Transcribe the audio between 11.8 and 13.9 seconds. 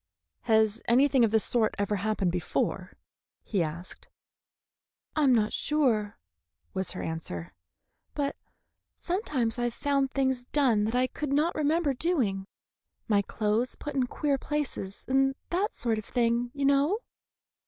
doing: my clothes